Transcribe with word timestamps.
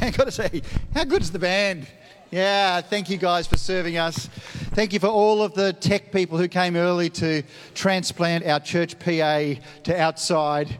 I've 0.00 0.16
got 0.16 0.24
to 0.24 0.32
say, 0.32 0.62
how 0.94 1.04
good 1.04 1.20
is 1.20 1.30
the 1.30 1.38
band? 1.38 1.86
Yeah, 2.30 2.80
thank 2.80 3.10
you 3.10 3.18
guys 3.18 3.46
for 3.46 3.58
serving 3.58 3.98
us. 3.98 4.28
Thank 4.72 4.94
you 4.94 4.98
for 4.98 5.08
all 5.08 5.42
of 5.42 5.52
the 5.52 5.74
tech 5.74 6.10
people 6.10 6.38
who 6.38 6.48
came 6.48 6.74
early 6.74 7.10
to 7.10 7.42
transplant 7.74 8.46
our 8.46 8.60
church 8.60 8.98
PA 8.98 9.54
to 9.84 10.00
outside, 10.00 10.78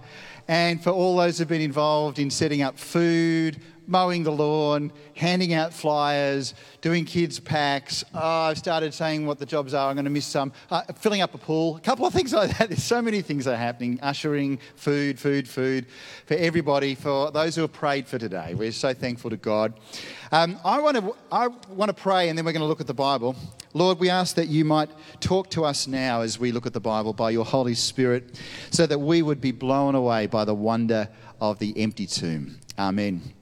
and 0.49 0.83
for 0.83 0.91
all 0.91 1.17
those 1.17 1.39
who've 1.39 1.49
been 1.49 1.61
involved 1.61 2.19
in 2.19 2.31
setting 2.31 2.63
up 2.63 2.79
food, 2.79 3.61
mowing 3.91 4.23
the 4.23 4.31
lawn, 4.31 4.93
handing 5.15 5.53
out 5.53 5.75
flyers, 5.75 6.55
doing 6.81 7.05
kids' 7.05 7.41
packs. 7.41 8.05
Oh, 8.15 8.19
I've 8.21 8.59
started 8.59 8.95
saying 8.95 9.27
what 9.27 9.39
the 9.39 9.47
jobs 9.47 9.75
are. 9.75 9.91
I'm 9.91 9.97
going 9.97 10.05
to 10.05 10.11
miss 10.11 10.27
some. 10.27 10.53
Uh, 10.71 10.83
filling 10.95 11.21
up 11.21 11.35
a 11.35 11.39
pool, 11.39 11.77
a 11.77 11.81
couple 11.81 12.07
of 12.07 12.13
things 12.13 12.33
like 12.33 12.57
that. 12.57 12.69
There's 12.69 12.85
so 12.85 13.03
many 13.03 13.21
things 13.21 13.45
that 13.45 13.55
are 13.55 13.57
happening. 13.57 13.99
Ushering, 14.01 14.61
food, 14.77 15.19
food, 15.19 15.49
food 15.49 15.87
for 16.27 16.35
everybody, 16.35 16.95
for 16.95 17.33
those 17.33 17.57
who 17.57 17.63
have 17.63 17.73
prayed 17.73 18.07
for 18.07 18.19
today. 18.19 18.55
We're 18.55 18.73
so 18.73 18.95
thankful 18.95 19.31
to 19.31 19.37
God. 19.37 19.75
Um, 20.33 20.59
I, 20.65 20.81
want 20.81 20.97
to, 20.97 21.17
I 21.33 21.49
want 21.49 21.89
to 21.89 21.95
pray 21.95 22.29
and 22.29 22.39
then 22.39 22.45
we're 22.45 22.53
going 22.53 22.61
to 22.61 22.69
look 22.69 22.81
at 22.81 22.87
the 22.87 22.95
Bible. 22.95 23.35
Lord, 23.75 23.99
we 23.99 24.09
ask 24.09 24.37
that 24.37 24.47
you 24.47 24.65
might 24.65 24.91
talk 25.21 25.51
to 25.51 25.65
us 25.65 25.89
now 25.89 26.21
as 26.21 26.39
we 26.39 26.53
look 26.53 26.67
at 26.67 26.73
the 26.73 26.81
Bible 26.81 27.13
by 27.13 27.31
your 27.31 27.45
Holy 27.45 27.75
Spirit 27.75 28.41
so 28.71 28.87
that 28.87 28.99
we 28.99 29.23
would 29.23 29.41
be 29.41 29.51
blown 29.51 29.97
away 29.97 30.27
by 30.27 30.45
the 30.45 30.55
wonder 30.55 31.09
of 31.41 31.59
the 31.59 31.77
empty 31.77 32.07
tomb. 32.07 32.61
Amen. 32.79 33.40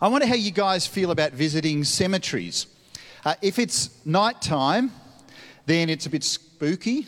I 0.00 0.08
wonder 0.08 0.26
how 0.26 0.34
you 0.34 0.50
guys 0.50 0.86
feel 0.86 1.10
about 1.10 1.32
visiting 1.32 1.84
cemeteries. 1.84 2.66
Uh, 3.24 3.34
if 3.40 3.58
it's 3.58 4.04
nighttime, 4.04 4.90
then 5.66 5.88
it's 5.88 6.06
a 6.06 6.10
bit 6.10 6.24
spooky. 6.24 7.06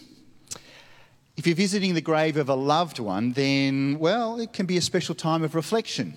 If 1.37 1.47
you're 1.47 1.57
visiting 1.57 1.95
the 1.95 2.01
grave 2.01 2.37
of 2.37 2.49
a 2.49 2.55
loved 2.55 3.01
one, 3.01 3.33
then, 3.33 3.99
well, 3.99 4.39
it 4.39 4.53
can 4.53 4.67
be 4.67 4.77
a 4.77 4.81
special 4.81 5.15
time 5.15 5.43
of 5.43 5.55
reflection. 5.55 6.15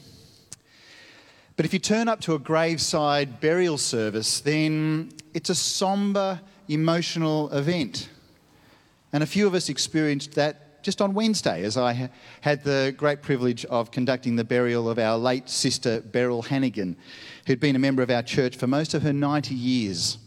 But 1.56 1.66
if 1.66 1.74
you 1.74 1.80
turn 1.80 2.08
up 2.08 2.22
to 2.22 2.36
a 2.36 2.40
graveside 2.40 3.40
burial 3.40 3.80
service, 3.80 4.42
then 4.42 5.12
it's 5.34 5.50
a 5.50 5.56
somber, 5.56 6.40
emotional 6.68 7.50
event. 7.52 8.10
And 9.12 9.24
a 9.24 9.26
few 9.26 9.48
of 9.48 9.56
us 9.56 9.70
experienced 9.70 10.36
that 10.36 10.67
just 10.82 11.02
on 11.02 11.14
Wednesday 11.14 11.64
as 11.64 11.78
I 11.78 12.10
had 12.42 12.64
the 12.64 12.94
great 12.98 13.22
privilege 13.22 13.66
of 13.66 13.92
conducting 13.92 14.36
the 14.36 14.44
burial 14.44 14.90
of 14.90 15.00
our 15.00 15.18
late 15.18 15.50
sister, 15.50 16.02
Beryl 16.02 16.42
Hannigan, 16.44 16.96
who'd 17.46 17.60
been 17.60 17.76
a 17.76 17.80
member 17.80 18.02
of 18.02 18.10
our 18.10 18.24
church 18.24 18.56
for 18.56 18.68
most 18.68 18.94
of 18.94 19.02
her 19.04 19.14
90 19.14 19.54
years. 19.54 20.18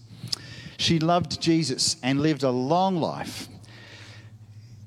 She 0.78 0.98
loved 0.98 1.40
Jesus 1.40 1.96
and 2.02 2.20
lived 2.20 2.42
a 2.42 2.50
long 2.50 2.96
life. 2.96 3.48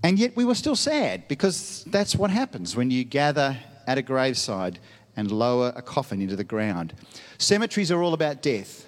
And 0.04 0.20
yet 0.20 0.36
we 0.36 0.44
were 0.44 0.56
still 0.56 0.76
sad 0.76 1.28
because 1.28 1.84
that's 1.86 2.16
what 2.16 2.30
happens 2.30 2.76
when 2.76 2.92
you 2.92 3.04
gather 3.04 3.58
at 3.88 3.98
a 3.98 4.02
graveside 4.02 4.80
and 5.16 5.32
lower 5.32 5.72
a 5.76 5.82
coffin 5.82 6.22
into 6.22 6.36
the 6.36 6.44
ground. 6.44 6.94
Cemeteries 7.38 7.92
are 7.92 8.02
all 8.02 8.14
about 8.14 8.42
death, 8.42 8.88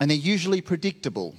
and 0.00 0.10
they're 0.10 0.18
usually 0.18 0.60
predictable, 0.60 1.34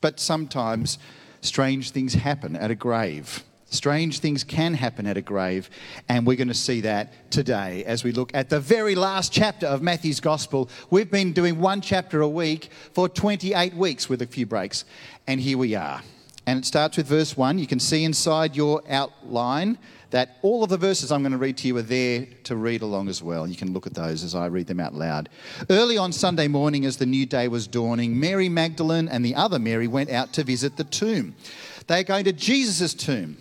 but 0.00 0.20
sometimes 0.20 0.98
strange 1.40 1.90
things 1.90 2.14
happen 2.14 2.56
at 2.56 2.70
a 2.70 2.74
grave. 2.74 3.44
Strange 3.72 4.18
things 4.18 4.42
can 4.42 4.74
happen 4.74 5.06
at 5.06 5.16
a 5.16 5.22
grave, 5.22 5.70
and 6.08 6.26
we're 6.26 6.36
going 6.36 6.48
to 6.48 6.54
see 6.54 6.80
that 6.80 7.30
today 7.30 7.84
as 7.84 8.02
we 8.02 8.10
look 8.10 8.32
at 8.34 8.50
the 8.50 8.58
very 8.58 8.96
last 8.96 9.32
chapter 9.32 9.66
of 9.66 9.80
Matthew's 9.80 10.18
Gospel. 10.18 10.68
We've 10.90 11.10
been 11.10 11.32
doing 11.32 11.60
one 11.60 11.80
chapter 11.80 12.20
a 12.20 12.28
week 12.28 12.70
for 12.92 13.08
28 13.08 13.74
weeks 13.74 14.08
with 14.08 14.22
a 14.22 14.26
few 14.26 14.44
breaks, 14.44 14.84
and 15.28 15.40
here 15.40 15.56
we 15.56 15.76
are. 15.76 16.02
And 16.46 16.58
it 16.58 16.64
starts 16.64 16.96
with 16.96 17.06
verse 17.06 17.36
1. 17.36 17.58
You 17.58 17.66
can 17.66 17.80
see 17.80 18.04
inside 18.04 18.56
your 18.56 18.82
outline 18.88 19.78
that 20.10 20.38
all 20.42 20.64
of 20.64 20.70
the 20.70 20.76
verses 20.76 21.12
I'm 21.12 21.22
going 21.22 21.32
to 21.32 21.38
read 21.38 21.56
to 21.58 21.68
you 21.68 21.76
are 21.76 21.82
there 21.82 22.26
to 22.44 22.56
read 22.56 22.82
along 22.82 23.08
as 23.08 23.22
well. 23.22 23.46
You 23.46 23.56
can 23.56 23.72
look 23.72 23.86
at 23.86 23.94
those 23.94 24.24
as 24.24 24.34
I 24.34 24.46
read 24.46 24.66
them 24.66 24.80
out 24.80 24.94
loud. 24.94 25.28
Early 25.68 25.96
on 25.96 26.12
Sunday 26.12 26.48
morning, 26.48 26.84
as 26.84 26.96
the 26.96 27.06
new 27.06 27.26
day 27.26 27.48
was 27.48 27.66
dawning, 27.66 28.18
Mary 28.18 28.48
Magdalene 28.48 29.08
and 29.08 29.24
the 29.24 29.34
other 29.34 29.58
Mary 29.58 29.86
went 29.86 30.10
out 30.10 30.32
to 30.34 30.44
visit 30.44 30.76
the 30.76 30.84
tomb. 30.84 31.34
They 31.86 32.00
are 32.00 32.04
going 32.04 32.24
to 32.24 32.32
Jesus' 32.32 32.94
tomb. 32.94 33.36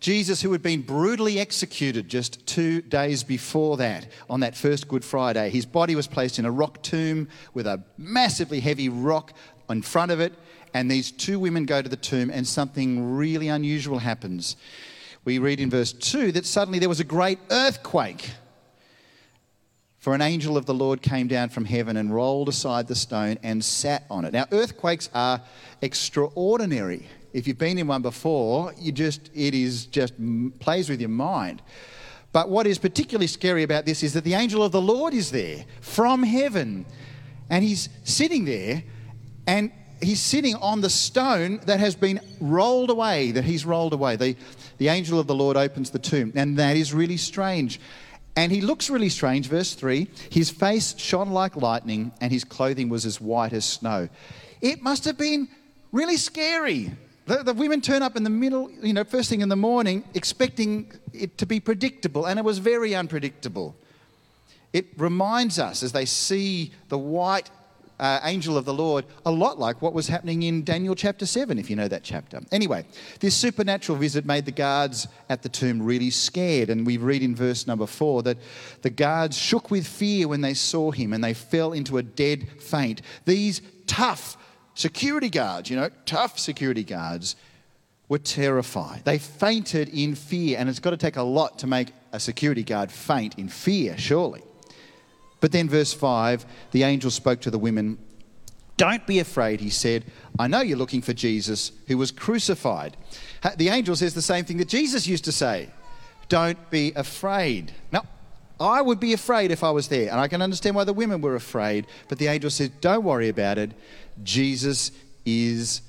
Jesus, 0.00 0.40
who 0.40 0.52
had 0.52 0.62
been 0.62 0.80
brutally 0.80 1.38
executed 1.38 2.08
just 2.08 2.46
two 2.46 2.80
days 2.80 3.22
before 3.22 3.76
that, 3.76 4.06
on 4.30 4.40
that 4.40 4.56
first 4.56 4.88
Good 4.88 5.04
Friday. 5.04 5.50
His 5.50 5.66
body 5.66 5.94
was 5.94 6.06
placed 6.06 6.38
in 6.38 6.46
a 6.46 6.50
rock 6.50 6.82
tomb 6.82 7.28
with 7.52 7.66
a 7.66 7.84
massively 7.98 8.60
heavy 8.60 8.88
rock 8.88 9.34
in 9.68 9.82
front 9.82 10.10
of 10.10 10.18
it. 10.18 10.32
And 10.74 10.90
these 10.90 11.10
two 11.10 11.38
women 11.38 11.64
go 11.64 11.82
to 11.82 11.88
the 11.88 11.96
tomb, 11.96 12.30
and 12.30 12.46
something 12.46 13.16
really 13.16 13.48
unusual 13.48 13.98
happens 13.98 14.56
we 15.24 15.38
read 15.38 15.60
in 15.60 15.70
verse 15.70 15.92
2 15.92 16.32
that 16.32 16.46
suddenly 16.46 16.78
there 16.78 16.88
was 16.88 17.00
a 17.00 17.04
great 17.04 17.38
earthquake. 17.50 18.30
For 19.98 20.14
an 20.14 20.22
angel 20.22 20.56
of 20.56 20.64
the 20.64 20.72
Lord 20.72 21.02
came 21.02 21.28
down 21.28 21.50
from 21.50 21.66
heaven 21.66 21.98
and 21.98 22.14
rolled 22.14 22.48
aside 22.48 22.88
the 22.88 22.94
stone 22.94 23.38
and 23.42 23.62
sat 23.62 24.04
on 24.10 24.24
it. 24.24 24.32
Now, 24.32 24.46
earthquakes 24.50 25.10
are 25.12 25.42
extraordinary. 25.82 27.06
If 27.34 27.46
you've 27.46 27.58
been 27.58 27.76
in 27.76 27.86
one 27.86 28.00
before, 28.00 28.72
you 28.78 28.92
just 28.92 29.30
it 29.34 29.54
is 29.54 29.86
just 29.86 30.14
plays 30.58 30.88
with 30.88 31.00
your 31.00 31.10
mind. 31.10 31.60
But 32.32 32.48
what 32.48 32.66
is 32.66 32.78
particularly 32.78 33.26
scary 33.26 33.62
about 33.62 33.84
this 33.84 34.02
is 34.02 34.14
that 34.14 34.24
the 34.24 34.34
angel 34.34 34.62
of 34.62 34.72
the 34.72 34.80
Lord 34.80 35.12
is 35.12 35.30
there 35.30 35.66
from 35.82 36.22
heaven, 36.22 36.86
and 37.50 37.62
he's 37.62 37.90
sitting 38.04 38.46
there, 38.46 38.82
and 39.46 39.70
he's 40.02 40.20
sitting 40.20 40.54
on 40.56 40.80
the 40.80 40.90
stone 40.90 41.60
that 41.66 41.80
has 41.80 41.94
been 41.94 42.20
rolled 42.40 42.90
away. 42.90 43.32
That 43.32 43.44
he's 43.44 43.64
rolled 43.64 43.92
away. 43.92 44.16
The 44.16 44.36
the 44.80 44.88
angel 44.88 45.20
of 45.20 45.26
the 45.26 45.34
Lord 45.34 45.58
opens 45.58 45.90
the 45.90 45.98
tomb. 45.98 46.32
And 46.34 46.58
that 46.58 46.74
is 46.74 46.94
really 46.94 47.18
strange. 47.18 47.78
And 48.34 48.50
he 48.50 48.62
looks 48.62 48.88
really 48.88 49.10
strange, 49.10 49.46
verse 49.46 49.74
3. 49.74 50.08
His 50.30 50.50
face 50.50 50.98
shone 50.98 51.30
like 51.30 51.54
lightning, 51.54 52.12
and 52.20 52.32
his 52.32 52.44
clothing 52.44 52.88
was 52.88 53.04
as 53.04 53.20
white 53.20 53.52
as 53.52 53.66
snow. 53.66 54.08
It 54.62 54.82
must 54.82 55.04
have 55.04 55.18
been 55.18 55.48
really 55.92 56.16
scary. 56.16 56.92
The, 57.26 57.42
the, 57.42 57.52
women 57.52 57.82
turn 57.82 58.00
up 58.02 58.16
in 58.16 58.24
the 58.24 58.30
middle, 58.30 58.70
you 58.82 58.94
know, 58.94 59.04
first 59.04 59.28
thing 59.28 59.42
in 59.42 59.50
the 59.50 59.56
morning, 59.56 60.02
expecting 60.14 60.90
it 61.12 61.36
to 61.36 61.44
be 61.44 61.60
predictable, 61.60 62.24
and 62.24 62.38
it 62.38 62.44
was 62.44 62.56
very 62.56 62.94
unpredictable. 62.94 63.76
It 64.72 64.86
reminds 64.96 65.58
us 65.58 65.82
as 65.82 65.92
they 65.92 66.06
see 66.06 66.72
the 66.88 66.96
white 66.96 67.50
uh, 68.00 68.18
angel 68.24 68.56
of 68.56 68.64
the 68.64 68.72
Lord, 68.72 69.04
a 69.26 69.30
lot 69.30 69.58
like 69.58 69.82
what 69.82 69.92
was 69.92 70.08
happening 70.08 70.42
in 70.42 70.64
Daniel 70.64 70.94
chapter 70.94 71.26
7, 71.26 71.58
if 71.58 71.68
you 71.68 71.76
know 71.76 71.86
that 71.86 72.02
chapter. 72.02 72.40
Anyway, 72.50 72.86
this 73.20 73.36
supernatural 73.36 73.98
visit 73.98 74.24
made 74.24 74.46
the 74.46 74.52
guards 74.52 75.06
at 75.28 75.42
the 75.42 75.50
tomb 75.50 75.82
really 75.82 76.08
scared. 76.08 76.70
And 76.70 76.86
we 76.86 76.96
read 76.96 77.22
in 77.22 77.36
verse 77.36 77.66
number 77.66 77.86
4 77.86 78.22
that 78.22 78.38
the 78.80 78.90
guards 78.90 79.36
shook 79.36 79.70
with 79.70 79.86
fear 79.86 80.28
when 80.28 80.40
they 80.40 80.54
saw 80.54 80.90
him 80.90 81.12
and 81.12 81.22
they 81.22 81.34
fell 81.34 81.74
into 81.74 81.98
a 81.98 82.02
dead 82.02 82.48
faint. 82.58 83.02
These 83.26 83.60
tough 83.86 84.38
security 84.74 85.28
guards, 85.28 85.68
you 85.68 85.76
know, 85.76 85.90
tough 86.06 86.38
security 86.38 86.84
guards, 86.84 87.36
were 88.08 88.18
terrified. 88.18 89.02
They 89.04 89.18
fainted 89.18 89.90
in 89.90 90.14
fear. 90.14 90.58
And 90.58 90.70
it's 90.70 90.80
got 90.80 90.90
to 90.90 90.96
take 90.96 91.16
a 91.16 91.22
lot 91.22 91.58
to 91.60 91.66
make 91.66 91.92
a 92.12 92.18
security 92.18 92.64
guard 92.64 92.90
faint 92.90 93.38
in 93.38 93.48
fear, 93.48 93.96
surely. 93.98 94.42
But 95.40 95.52
then, 95.52 95.68
verse 95.68 95.92
5, 95.92 96.44
the 96.70 96.82
angel 96.82 97.10
spoke 97.10 97.40
to 97.40 97.50
the 97.50 97.58
women. 97.58 97.98
Don't 98.76 99.06
be 99.06 99.18
afraid, 99.18 99.60
he 99.60 99.70
said. 99.70 100.04
I 100.38 100.46
know 100.46 100.60
you're 100.60 100.78
looking 100.78 101.02
for 101.02 101.12
Jesus 101.12 101.72
who 101.86 101.98
was 101.98 102.10
crucified. 102.10 102.96
The 103.56 103.68
angel 103.68 103.96
says 103.96 104.14
the 104.14 104.22
same 104.22 104.44
thing 104.44 104.58
that 104.58 104.68
Jesus 104.68 105.06
used 105.06 105.24
to 105.24 105.32
say 105.32 105.68
Don't 106.28 106.70
be 106.70 106.92
afraid. 106.94 107.72
Now, 107.92 108.04
I 108.58 108.82
would 108.82 109.00
be 109.00 109.14
afraid 109.14 109.50
if 109.50 109.64
I 109.64 109.70
was 109.70 109.88
there, 109.88 110.10
and 110.10 110.20
I 110.20 110.28
can 110.28 110.42
understand 110.42 110.76
why 110.76 110.84
the 110.84 110.92
women 110.92 111.22
were 111.22 111.34
afraid, 111.34 111.86
but 112.08 112.18
the 112.18 112.26
angel 112.26 112.50
says, 112.50 112.70
Don't 112.80 113.04
worry 113.04 113.28
about 113.28 113.58
it. 113.58 113.72
Jesus 114.22 114.92
is 115.24 115.82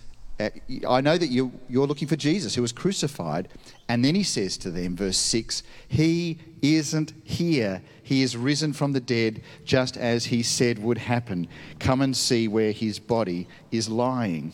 I 0.88 1.02
know 1.02 1.18
that 1.18 1.28
you, 1.28 1.52
you're 1.70 1.88
looking 1.88 2.08
for 2.08 2.16
Jesus 2.16 2.56
who 2.56 2.62
was 2.62 2.72
crucified. 2.72 3.50
And 3.90 4.04
then 4.04 4.16
he 4.16 4.24
says 4.24 4.58
to 4.58 4.72
them, 4.72 4.96
verse 4.96 5.18
6, 5.18 5.64
He 5.88 6.40
isn't 6.62 7.14
here. 7.24 7.82
He 8.04 8.22
is 8.22 8.38
risen 8.38 8.74
from 8.74 8.94
the 8.94 9.00
dead, 9.00 9.42
just 9.66 9.98
as 9.98 10.26
he 10.26 10.44
said 10.44 10.80
would 10.80 10.98
happen. 10.98 11.48
Come 11.80 12.02
and 12.02 12.16
see 12.16 12.48
where 12.48 12.72
his 12.72 13.00
body 13.00 13.48
is 13.72 13.90
lying. 13.90 14.54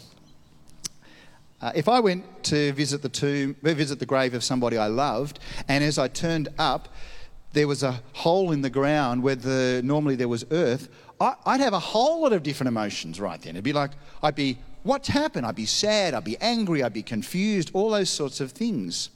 Uh, 1.59 1.71
if 1.73 1.89
I 1.89 1.99
went 1.99 2.43
to 2.45 2.71
visit 2.73 3.01
the 3.01 3.09
tomb, 3.09 3.55
visit 3.63 3.99
the 3.99 4.05
grave 4.05 4.35
of 4.35 4.43
somebody 4.43 4.77
I 4.77 4.87
loved, 4.87 5.39
and 5.67 5.83
as 5.83 5.97
I 5.97 6.07
turned 6.07 6.49
up, 6.59 6.89
there 7.53 7.67
was 7.67 7.81
a 7.81 7.99
hole 8.13 8.51
in 8.51 8.61
the 8.61 8.69
ground 8.69 9.23
where 9.23 9.35
the, 9.35 9.81
normally 9.83 10.15
there 10.15 10.27
was 10.27 10.45
earth, 10.51 10.89
I, 11.19 11.33
would 11.47 11.59
have 11.59 11.73
a 11.73 11.79
whole 11.79 12.21
lot 12.21 12.33
of 12.33 12.43
different 12.43 12.67
emotions 12.67 13.19
right 13.19 13.41
then. 13.41 13.55
It'd 13.55 13.63
be 13.63 13.73
like, 13.73 13.91
I'd 14.21 14.35
be 14.35 14.59
What's 14.87 15.09
happened? 15.09 15.45
I'd 15.45 15.53
be 15.53 15.65
sad, 15.65 16.13
I'd 16.13 16.23
be 16.23 16.37
angry, 16.37 16.81
I'd 16.81 16.93
be 16.93 17.03
confused, 17.03 17.71
all 17.73 17.89
those 17.89 18.09
sorts 18.09 18.39
of 18.39 18.53
things. 18.53 19.09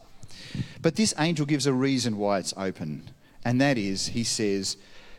But 0.82 0.98
this 0.98 1.14
angel 1.18 1.46
gives 1.46 1.66
a 1.66 1.72
reason 1.72 2.18
why 2.18 2.40
it's 2.40 2.54
open, 2.58 3.10
and 3.46 3.62
that 3.62 3.78
is, 3.78 4.08
he 4.08 4.26
says, 4.26 4.76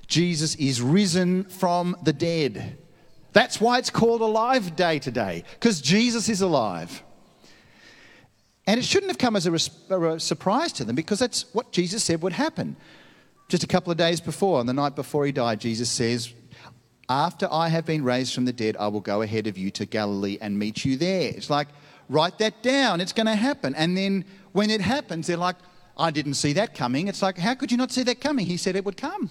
Jesus 0.08 0.54
is 0.56 0.82
risen 0.82 1.44
from 1.44 1.96
the 2.02 2.12
dead. 2.12 2.76
That's 3.32 3.62
why 3.62 3.78
it's 3.78 3.88
called 3.88 4.20
Alive 4.20 4.76
Day 4.76 4.98
today, 4.98 5.44
because 5.54 5.80
Jesus 5.80 6.28
is 6.28 6.42
alive. 6.42 7.02
And 8.66 8.78
it 8.78 8.84
shouldn't 8.84 9.10
have 9.10 9.18
come 9.18 9.36
as 9.36 9.46
a, 9.46 9.52
res- 9.52 9.70
a, 9.88 10.20
surprise 10.20 10.74
to 10.74 10.84
them 10.84 10.94
because 10.94 11.18
that's 11.18 11.46
what 11.54 11.72
Jesus 11.72 12.04
said 12.04 12.20
would 12.20 12.34
happen. 12.34 12.76
Just 13.48 13.64
a 13.64 13.66
couple 13.66 13.90
of 13.90 13.96
days 13.96 14.20
before, 14.20 14.60
on 14.60 14.66
the 14.66 14.74
night 14.74 14.96
before 14.96 15.24
he 15.24 15.32
died, 15.32 15.60
Jesus 15.60 15.88
says, 15.88 16.34
After 17.12 17.46
I 17.52 17.68
have 17.68 17.84
been 17.84 18.02
raised 18.02 18.34
from 18.34 18.46
the 18.46 18.54
dead, 18.54 18.74
I 18.80 18.88
will 18.88 19.02
go 19.02 19.20
ahead 19.20 19.46
of 19.46 19.58
you 19.58 19.70
to 19.72 19.84
Galilee 19.84 20.38
and 20.40 20.58
meet 20.58 20.86
you 20.86 20.96
there. 20.96 21.28
It's 21.28 21.50
like, 21.50 21.68
write 22.08 22.38
that 22.38 22.62
down, 22.62 23.02
it's 23.02 23.12
going 23.12 23.26
to 23.26 23.34
happen. 23.34 23.74
And 23.74 23.94
then 23.94 24.24
when 24.52 24.70
it 24.70 24.80
happens, 24.80 25.26
they're 25.26 25.36
like, 25.36 25.56
I 25.98 26.10
didn't 26.10 26.34
see 26.34 26.54
that 26.54 26.74
coming. 26.74 27.08
It's 27.08 27.20
like, 27.20 27.36
how 27.36 27.54
could 27.54 27.70
you 27.70 27.76
not 27.76 27.92
see 27.92 28.02
that 28.04 28.22
coming? 28.22 28.46
He 28.46 28.56
said 28.56 28.76
it 28.76 28.86
would 28.86 28.96
come. 28.96 29.28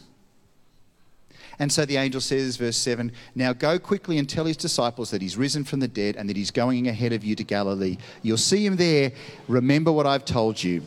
And 1.57 1.71
so 1.71 1.83
the 1.83 1.97
angel 1.97 2.21
says, 2.21 2.55
verse 2.55 2.77
7 2.77 3.11
Now 3.33 3.51
go 3.51 3.79
quickly 3.79 4.19
and 4.19 4.29
tell 4.29 4.45
his 4.45 4.57
disciples 4.57 5.09
that 5.09 5.23
he's 5.23 5.35
risen 5.35 5.63
from 5.63 5.79
the 5.79 5.87
dead 5.87 6.17
and 6.17 6.29
that 6.29 6.37
he's 6.37 6.51
going 6.51 6.87
ahead 6.87 7.13
of 7.13 7.23
you 7.23 7.33
to 7.33 7.43
Galilee. 7.43 7.97
You'll 8.21 8.37
see 8.37 8.63
him 8.63 8.75
there. 8.75 9.11
Remember 9.47 9.91
what 9.91 10.05
I've 10.05 10.25
told 10.25 10.63
you. 10.63 10.83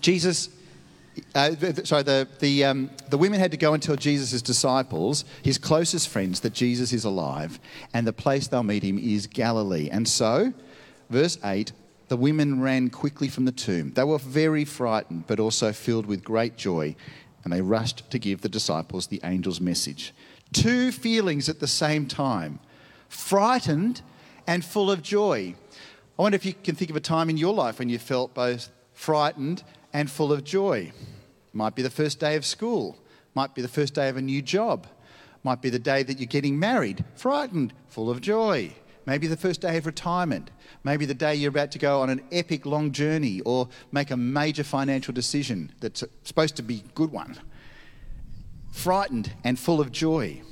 Jesus 0.00 0.48
uh, 1.34 1.54
sorry, 1.84 2.02
the, 2.02 2.28
the, 2.38 2.64
um, 2.64 2.90
the 3.08 3.18
women 3.18 3.40
had 3.40 3.50
to 3.50 3.56
go 3.56 3.74
and 3.74 3.82
tell 3.82 3.96
Jesus' 3.96 4.42
disciples, 4.42 5.24
his 5.42 5.58
closest 5.58 6.08
friends, 6.08 6.40
that 6.40 6.52
Jesus 6.52 6.92
is 6.92 7.04
alive, 7.04 7.58
and 7.94 8.06
the 8.06 8.12
place 8.12 8.48
they'll 8.48 8.62
meet 8.62 8.82
him 8.82 8.98
is 8.98 9.26
Galilee. 9.26 9.88
And 9.90 10.06
so, 10.08 10.52
verse 11.08 11.38
8, 11.44 11.72
the 12.08 12.16
women 12.16 12.60
ran 12.60 12.90
quickly 12.90 13.28
from 13.28 13.44
the 13.44 13.52
tomb. 13.52 13.92
They 13.92 14.04
were 14.04 14.18
very 14.18 14.64
frightened, 14.64 15.26
but 15.26 15.38
also 15.38 15.72
filled 15.72 16.06
with 16.06 16.24
great 16.24 16.56
joy, 16.56 16.96
and 17.44 17.52
they 17.52 17.62
rushed 17.62 18.10
to 18.10 18.18
give 18.18 18.40
the 18.40 18.48
disciples 18.48 19.06
the 19.06 19.22
angel's 19.22 19.60
message. 19.60 20.12
Two 20.52 20.90
feelings 20.90 21.48
at 21.48 21.60
the 21.60 21.68
same 21.68 22.06
time 22.06 22.58
frightened 23.08 24.02
and 24.46 24.64
full 24.64 24.90
of 24.90 25.02
joy. 25.02 25.54
I 26.18 26.22
wonder 26.22 26.36
if 26.36 26.44
you 26.44 26.54
can 26.54 26.74
think 26.74 26.90
of 26.90 26.96
a 26.96 27.00
time 27.00 27.30
in 27.30 27.36
your 27.36 27.54
life 27.54 27.78
when 27.78 27.88
you 27.88 27.98
felt 27.98 28.34
both 28.34 28.70
frightened 28.92 29.62
and 29.92 30.10
full 30.10 30.32
of 30.32 30.44
joy. 30.44 30.92
Might 31.52 31.74
be 31.74 31.82
the 31.82 31.90
first 31.90 32.20
day 32.20 32.36
of 32.36 32.44
school, 32.44 32.96
might 33.34 33.54
be 33.54 33.62
the 33.62 33.68
first 33.68 33.94
day 33.94 34.08
of 34.08 34.16
a 34.16 34.22
new 34.22 34.42
job, 34.42 34.86
might 35.42 35.62
be 35.62 35.70
the 35.70 35.78
day 35.78 36.02
that 36.02 36.18
you're 36.18 36.26
getting 36.26 36.58
married, 36.58 37.04
frightened, 37.14 37.72
full 37.88 38.10
of 38.10 38.20
joy. 38.20 38.72
Maybe 39.06 39.26
the 39.26 39.36
first 39.36 39.60
day 39.60 39.76
of 39.76 39.86
retirement, 39.86 40.50
maybe 40.84 41.06
the 41.06 41.14
day 41.14 41.34
you're 41.34 41.48
about 41.48 41.72
to 41.72 41.78
go 41.78 42.00
on 42.00 42.10
an 42.10 42.22
epic 42.30 42.66
long 42.66 42.92
journey 42.92 43.40
or 43.40 43.68
make 43.90 44.10
a 44.10 44.16
major 44.16 44.62
financial 44.62 45.12
decision 45.14 45.72
that's 45.80 46.04
supposed 46.22 46.56
to 46.56 46.62
be 46.62 46.84
a 46.86 46.92
good 46.94 47.10
one. 47.10 47.36
Frightened 48.72 49.32
and 49.42 49.58
full 49.58 49.80
of 49.80 49.90
joy. 49.90 50.42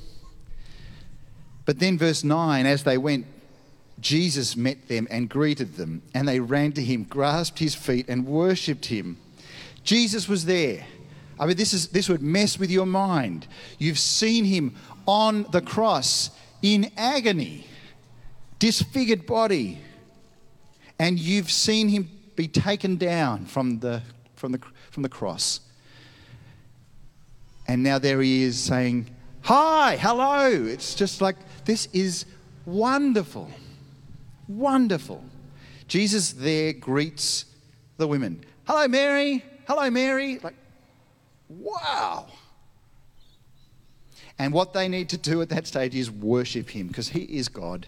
But 1.65 1.79
then, 1.79 1.97
verse 1.97 2.23
9, 2.23 2.65
as 2.65 2.83
they 2.83 2.97
went, 2.97 3.27
Jesus 3.99 4.55
met 4.55 4.87
them 4.87 5.07
and 5.11 5.29
greeted 5.29 5.75
them, 5.75 6.01
and 6.13 6.27
they 6.27 6.39
ran 6.39 6.71
to 6.73 6.83
him, 6.83 7.03
grasped 7.03 7.59
his 7.59 7.75
feet, 7.75 8.07
and 8.09 8.25
worshipped 8.25 8.87
him. 8.87 9.17
Jesus 9.89 10.29
was 10.29 10.45
there. 10.45 10.85
I 11.39 11.47
mean, 11.47 11.57
this, 11.57 11.73
is, 11.73 11.87
this 11.87 12.09
would 12.09 12.21
mess 12.21 12.59
with 12.59 12.69
your 12.69 12.85
mind. 12.85 13.47
You've 13.79 13.97
seen 13.97 14.45
him 14.45 14.75
on 15.07 15.47
the 15.49 15.61
cross 15.61 16.29
in 16.61 16.91
agony, 16.95 17.65
disfigured 18.59 19.25
body, 19.25 19.79
and 20.99 21.17
you've 21.17 21.49
seen 21.49 21.89
him 21.89 22.07
be 22.35 22.47
taken 22.47 22.97
down 22.97 23.47
from 23.47 23.79
the, 23.79 24.03
from 24.35 24.51
the, 24.51 24.59
from 24.91 25.01
the 25.01 25.09
cross. 25.09 25.59
And 27.67 27.81
now 27.81 27.97
there 27.97 28.21
he 28.21 28.43
is 28.43 28.59
saying, 28.59 29.09
Hi, 29.41 29.97
hello. 29.99 30.51
It's 30.65 30.93
just 30.93 31.19
like, 31.19 31.37
this 31.65 31.87
is 31.93 32.25
wonderful. 32.63 33.49
Wonderful. 34.47 35.25
Jesus 35.87 36.33
there 36.33 36.73
greets 36.73 37.45
the 37.97 38.07
women. 38.07 38.43
Hello, 38.67 38.87
Mary. 38.87 39.43
Hello, 39.69 39.87
Mary. 39.91 40.39
Like, 40.39 40.55
wow. 41.47 42.25
And 44.39 44.51
what 44.51 44.73
they 44.73 44.87
need 44.87 45.09
to 45.09 45.17
do 45.17 45.43
at 45.43 45.49
that 45.49 45.67
stage 45.67 45.93
is 45.93 46.09
worship 46.09 46.71
him 46.71 46.87
because 46.87 47.09
he 47.09 47.19
is 47.19 47.49
God. 47.49 47.85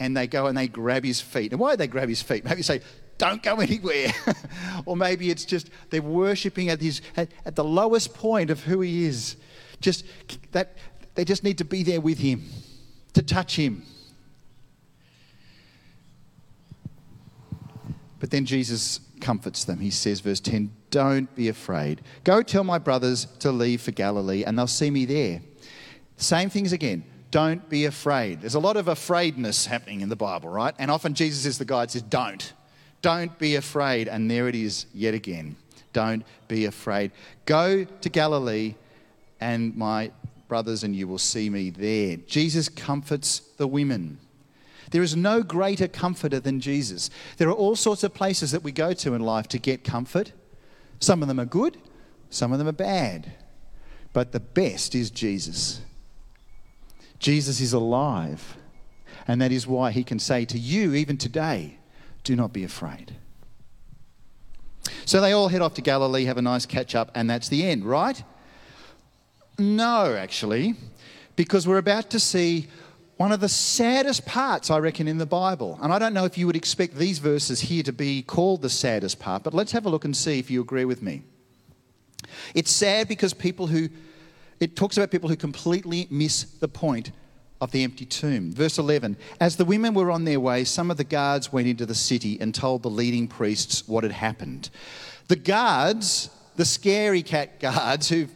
And 0.00 0.16
they 0.16 0.26
go 0.26 0.48
and 0.48 0.58
they 0.58 0.66
grab 0.66 1.04
his 1.04 1.20
feet. 1.20 1.52
And 1.52 1.60
why 1.60 1.74
do 1.74 1.76
they 1.76 1.86
grab 1.86 2.08
his 2.08 2.20
feet? 2.20 2.44
Maybe 2.44 2.62
say, 2.62 2.80
don't 3.16 3.44
go 3.44 3.60
anywhere. 3.60 4.12
or 4.86 4.96
maybe 4.96 5.30
it's 5.30 5.44
just 5.44 5.70
they're 5.90 6.02
worshipping 6.02 6.68
at, 6.68 6.80
his, 6.80 7.00
at, 7.16 7.28
at 7.46 7.54
the 7.54 7.62
lowest 7.62 8.12
point 8.12 8.50
of 8.50 8.64
who 8.64 8.80
he 8.80 9.04
is. 9.04 9.36
Just 9.80 10.04
that 10.50 10.76
they 11.14 11.24
just 11.24 11.44
need 11.44 11.58
to 11.58 11.64
be 11.64 11.84
there 11.84 12.00
with 12.00 12.18
him, 12.18 12.42
to 13.12 13.22
touch 13.22 13.54
him. 13.54 13.84
But 18.18 18.32
then 18.32 18.46
Jesus 18.46 18.98
comforts 19.20 19.64
them. 19.64 19.78
He 19.78 19.90
says, 19.90 20.18
verse 20.18 20.40
10, 20.40 20.72
don't 20.90 21.34
be 21.34 21.48
afraid. 21.48 22.00
Go 22.24 22.42
tell 22.42 22.64
my 22.64 22.78
brothers 22.78 23.26
to 23.40 23.52
leave 23.52 23.80
for 23.80 23.90
Galilee, 23.90 24.44
and 24.44 24.58
they'll 24.58 24.66
see 24.66 24.90
me 24.90 25.04
there. 25.04 25.40
Same 26.16 26.50
things 26.50 26.72
again. 26.72 27.04
Don't 27.30 27.68
be 27.68 27.84
afraid. 27.84 28.40
There's 28.40 28.54
a 28.54 28.60
lot 28.60 28.76
of 28.76 28.88
afraidness 28.88 29.66
happening 29.66 30.00
in 30.00 30.08
the 30.08 30.16
Bible, 30.16 30.48
right? 30.48 30.74
And 30.78 30.90
often 30.90 31.14
Jesus 31.14 31.46
is 31.46 31.58
the 31.58 31.64
guy 31.64 31.82
that 31.82 31.92
says, 31.92 32.02
Don't. 32.02 32.52
Don't 33.02 33.38
be 33.38 33.54
afraid. 33.56 34.08
And 34.08 34.30
there 34.30 34.48
it 34.48 34.54
is 34.54 34.86
yet 34.92 35.14
again. 35.14 35.56
Don't 35.92 36.24
be 36.48 36.66
afraid. 36.66 37.12
Go 37.46 37.84
to 37.84 38.08
Galilee, 38.08 38.74
and 39.40 39.76
my 39.76 40.10
brothers 40.48 40.82
and 40.82 40.94
you 40.94 41.06
will 41.06 41.18
see 41.18 41.48
me 41.48 41.70
there. 41.70 42.16
Jesus 42.26 42.68
comforts 42.68 43.40
the 43.56 43.68
women. 43.68 44.18
There 44.90 45.02
is 45.02 45.14
no 45.14 45.42
greater 45.42 45.86
comforter 45.86 46.40
than 46.40 46.60
Jesus. 46.60 47.10
There 47.36 47.48
are 47.48 47.54
all 47.54 47.76
sorts 47.76 48.02
of 48.02 48.12
places 48.12 48.50
that 48.50 48.64
we 48.64 48.72
go 48.72 48.92
to 48.92 49.14
in 49.14 49.22
life 49.22 49.46
to 49.48 49.58
get 49.58 49.84
comfort. 49.84 50.32
Some 51.00 51.22
of 51.22 51.28
them 51.28 51.40
are 51.40 51.46
good, 51.46 51.78
some 52.28 52.52
of 52.52 52.58
them 52.58 52.68
are 52.68 52.72
bad. 52.72 53.32
But 54.12 54.32
the 54.32 54.40
best 54.40 54.94
is 54.94 55.10
Jesus. 55.10 55.80
Jesus 57.18 57.60
is 57.60 57.72
alive. 57.72 58.56
And 59.26 59.40
that 59.40 59.52
is 59.52 59.66
why 59.66 59.90
he 59.90 60.04
can 60.04 60.18
say 60.18 60.44
to 60.46 60.58
you, 60.58 60.94
even 60.94 61.16
today, 61.16 61.78
do 62.24 62.36
not 62.36 62.52
be 62.52 62.64
afraid. 62.64 63.16
So 65.04 65.20
they 65.20 65.32
all 65.32 65.48
head 65.48 65.60
off 65.60 65.74
to 65.74 65.82
Galilee, 65.82 66.24
have 66.24 66.38
a 66.38 66.42
nice 66.42 66.66
catch 66.66 66.94
up, 66.94 67.10
and 67.14 67.28
that's 67.28 67.48
the 67.48 67.64
end, 67.64 67.84
right? 67.84 68.22
No, 69.58 70.14
actually, 70.16 70.74
because 71.36 71.66
we're 71.66 71.78
about 71.78 72.10
to 72.10 72.20
see 72.20 72.68
one 73.20 73.32
of 73.32 73.40
the 73.40 73.50
saddest 73.50 74.24
parts, 74.24 74.70
I 74.70 74.78
reckon, 74.78 75.06
in 75.06 75.18
the 75.18 75.26
Bible. 75.26 75.78
And 75.82 75.92
I 75.92 75.98
don't 75.98 76.14
know 76.14 76.24
if 76.24 76.38
you 76.38 76.46
would 76.46 76.56
expect 76.56 76.94
these 76.94 77.18
verses 77.18 77.60
here 77.60 77.82
to 77.82 77.92
be 77.92 78.22
called 78.22 78.62
the 78.62 78.70
saddest 78.70 79.18
part, 79.18 79.42
but 79.42 79.52
let's 79.52 79.72
have 79.72 79.84
a 79.84 79.90
look 79.90 80.06
and 80.06 80.16
see 80.16 80.38
if 80.38 80.50
you 80.50 80.62
agree 80.62 80.86
with 80.86 81.02
me. 81.02 81.20
It's 82.54 82.70
sad 82.70 83.08
because 83.08 83.34
people 83.34 83.66
who, 83.66 83.90
it 84.58 84.74
talks 84.74 84.96
about 84.96 85.10
people 85.10 85.28
who 85.28 85.36
completely 85.36 86.08
miss 86.10 86.44
the 86.44 86.66
point 86.66 87.12
of 87.60 87.72
the 87.72 87.84
empty 87.84 88.06
tomb. 88.06 88.54
Verse 88.54 88.78
11 88.78 89.18
As 89.38 89.56
the 89.56 89.66
women 89.66 89.92
were 89.92 90.10
on 90.10 90.24
their 90.24 90.40
way, 90.40 90.64
some 90.64 90.90
of 90.90 90.96
the 90.96 91.04
guards 91.04 91.52
went 91.52 91.68
into 91.68 91.84
the 91.84 91.94
city 91.94 92.40
and 92.40 92.54
told 92.54 92.82
the 92.82 92.88
leading 92.88 93.28
priests 93.28 93.86
what 93.86 94.02
had 94.02 94.14
happened. 94.14 94.70
The 95.28 95.36
guards, 95.36 96.30
the 96.56 96.64
scary 96.64 97.22
cat 97.22 97.60
guards 97.60 98.08
who 98.08 98.28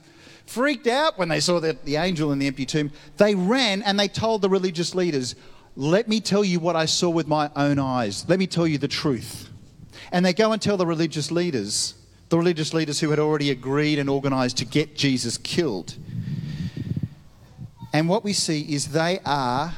freaked 0.47 0.87
out 0.87 1.19
when 1.19 1.29
they 1.29 1.41
saw 1.41 1.61
the, 1.61 1.77
the 1.85 1.97
angel 1.97 2.33
in 2.33 2.39
the 2.39 2.47
empty 2.47 2.67
tomb. 2.67 2.91
They 3.17 3.35
ran 3.35 3.83
and 3.83 3.99
they 3.99 4.09
told 4.09 4.43
the 4.43 4.49
religious 4.49 4.95
leaders, 4.95 5.35
Let 5.77 6.09
me 6.09 6.21
tell 6.21 6.45
you 6.45 6.61
what 6.61 6.77
I 6.77 6.87
saw 6.87 7.11
with 7.11 7.27
my 7.27 7.51
own 7.57 7.79
eyes. 7.79 8.29
Let 8.29 8.39
me 8.39 8.47
tell 8.47 8.67
you 8.67 8.79
the 8.79 8.89
truth. 8.89 9.49
And 10.13 10.25
they 10.25 10.33
go 10.33 10.53
and 10.53 10.61
tell 10.61 10.77
the 10.77 10.87
religious 10.87 11.31
leaders, 11.31 11.95
the 12.29 12.39
religious 12.39 12.75
leaders 12.75 13.01
who 13.01 13.11
had 13.11 13.19
already 13.19 13.51
agreed 13.51 13.99
and 13.99 14.09
organized 14.09 14.59
to 14.59 14.65
get 14.65 14.97
Jesus 14.97 15.39
killed. 15.39 15.97
And 17.93 18.09
what 18.09 18.25
we 18.25 18.33
see 18.33 18.61
is 18.75 18.89
they 18.89 19.21
are 19.25 19.75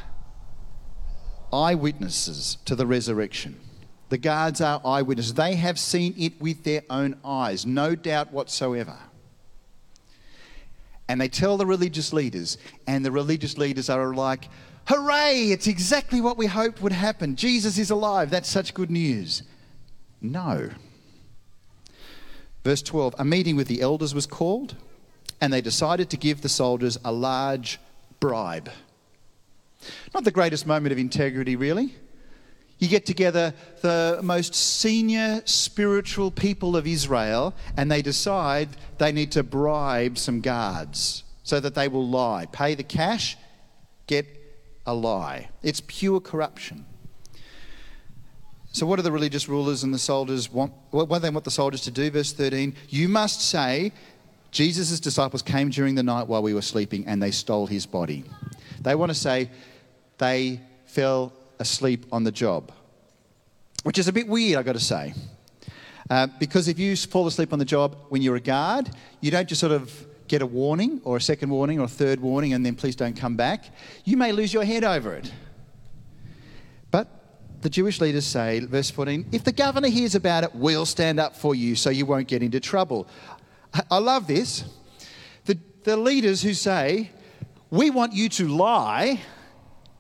eyewitnesses 1.53 2.59
to 2.65 2.75
the 2.75 2.87
resurrection. 2.87 3.61
The 4.09 4.19
guards 4.19 4.61
are 4.61 4.81
eyewitnesses. 4.85 5.35
They 5.35 5.57
have 5.57 5.79
seen 5.79 6.15
it 6.17 6.41
with 6.41 6.65
their 6.65 6.83
own 6.89 7.19
eyes, 7.25 7.67
no 7.67 7.95
doubt 7.95 8.33
whatsoever. 8.33 8.97
And 11.09 11.21
they 11.21 11.29
tell 11.29 11.57
the 11.57 11.67
religious 11.67 12.13
leaders, 12.13 12.59
and 12.87 13.05
the 13.05 13.13
religious 13.13 13.57
leaders 13.57 13.89
are 13.89 14.15
like, 14.15 14.49
Hooray, 14.87 15.51
it's 15.51 15.67
exactly 15.67 16.21
what 16.21 16.37
we 16.37 16.47
hoped 16.47 16.81
would 16.81 16.93
happen. 16.93 17.37
Jesus 17.37 17.79
is 17.79 17.91
alive. 17.91 18.31
That's 18.31 18.49
such 18.49 18.75
good 18.75 18.91
news. 18.91 19.43
No. 20.21 20.71
Verse 22.65 22.83
12 22.83 23.15
A 23.19 23.25
meeting 23.25 23.57
with 23.57 23.69
the 23.69 23.81
elders 23.81 24.15
was 24.15 24.27
called, 24.27 24.77
and 25.41 25.53
they 25.53 25.61
decided 25.61 26.11
to 26.11 26.17
give 26.17 26.41
the 26.41 26.49
soldiers 26.49 26.99
a 27.05 27.13
large 27.13 27.79
bribe. 28.21 28.71
Not 30.15 30.25
the 30.25 30.31
greatest 30.31 30.67
moment 30.67 30.93
of 30.93 30.99
integrity, 30.99 31.57
really. 31.57 31.95
You 32.79 32.89
get 32.89 33.07
together 33.07 33.55
the 33.81 34.21
most 34.23 34.55
senior 34.55 35.41
spiritual 35.47 36.31
people 36.31 36.77
of 36.77 36.87
Israel, 36.87 37.55
and 37.77 37.91
they 37.91 38.03
decide 38.03 38.69
they 38.99 39.13
need 39.13 39.33
to 39.33 39.43
bribe 39.43 40.19
some 40.19 40.41
guards 40.41 41.25
so 41.43 41.59
that 41.61 41.75
they 41.75 41.89
will 41.89 42.07
lie. 42.07 42.47
Pay 42.53 42.75
the 42.75 42.83
cash, 42.83 43.39
get 44.07 44.27
a 44.85 44.93
lie. 44.93 45.49
It's 45.63 45.81
pure 45.87 46.21
corruption. 46.21 46.85
So, 48.73 48.85
what 48.85 48.97
do 48.97 49.03
the 49.03 49.13
religious 49.13 49.49
rulers 49.49 49.83
and 49.83 49.95
the 49.95 49.99
soldiers 49.99 50.53
want? 50.53 50.73
What 50.91 51.09
do 51.09 51.19
they 51.19 51.31
want 51.31 51.47
the 51.47 51.51
soldiers 51.51 51.81
to 51.83 51.91
do? 51.91 52.11
Verse 52.11 52.35
13 52.35 52.75
You 52.91 53.09
must 53.09 53.41
say, 53.41 53.93
Jesus' 54.51 55.01
disciples 55.01 55.41
came 55.41 55.71
during 55.71 55.95
the 55.95 56.03
night 56.03 56.29
while 56.29 56.43
we 56.43 56.53
were 56.53 56.63
sleeping 56.63 57.07
and 57.07 57.23
they 57.23 57.31
stole 57.31 57.67
his 57.67 57.87
body. 57.87 58.25
They 58.83 58.95
want 58.95 59.11
to 59.11 59.15
say 59.15 59.51
they 60.19 60.61
fell 60.85 61.33
asleep 61.59 62.07
on 62.13 62.25
the 62.25 62.33
job, 62.33 62.73
which 63.83 63.99
is 63.99 64.09
a 64.09 64.13
bit 64.13 64.29
weird, 64.29 64.59
I've 64.59 64.65
got 64.65 64.75
to 64.75 64.81
say. 64.81 65.15
Uh, 66.09 66.29
because 66.39 66.69
if 66.69 66.79
you 66.79 66.95
fall 66.97 67.27
asleep 67.27 67.53
on 67.53 67.59
the 67.59 67.65
job 67.65 67.97
when 68.11 68.23
you're 68.23 68.37
a 68.37 68.41
guard, 68.41 68.91
you 69.21 69.31
don't 69.31 69.49
just 69.49 69.61
sort 69.61 69.73
of 69.73 70.07
get 70.29 70.43
a 70.43 70.47
warning 70.47 71.01
or 71.05 71.17
a 71.17 71.21
second 71.21 71.51
warning 71.51 71.81
or 71.81 71.85
a 71.85 71.89
third 71.89 72.21
warning 72.21 72.53
and 72.53 72.65
then 72.65 72.75
please 72.75 72.97
don't 72.97 73.17
come 73.17 73.37
back. 73.37 73.65
You 74.05 74.17
may 74.17 74.33
lose 74.33 74.53
your 74.53 74.65
head 74.65 74.85
over 74.85 75.15
it. 75.15 75.33
But 76.91 77.09
the 77.63 77.71
Jewish 77.71 78.01
leaders 78.01 78.25
say, 78.25 78.61
verse 78.61 78.91
14, 78.91 79.27
if 79.33 79.45
the 79.45 79.53
governor 79.53 79.89
hears 79.89 80.15
about 80.15 80.45
it, 80.45 80.55
we'll 80.55 80.87
stand 80.87 81.19
up 81.19 81.37
for 81.37 81.55
you 81.55 81.75
so 81.75 81.91
you 81.91 82.07
won't 82.07 82.29
get 82.29 82.43
into 82.43 82.61
trouble. 82.61 83.09
I 83.91 83.99
love 83.99 84.27
this. 84.27 84.65
The, 85.45 85.59
the 85.85 85.97
leaders 85.97 86.43
who 86.43 86.55
say, 86.55 87.11
we 87.71 87.91
want 87.91 88.13
you 88.13 88.29
to 88.31 88.49
lie, 88.49 89.21